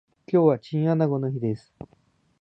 [0.25, 1.75] 今日はチンアナゴの日です